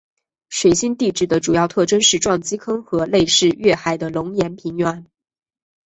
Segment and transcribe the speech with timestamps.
[0.49, 5.05] 水星地质的主要特征是撞击坑和类似月海的熔岩平原。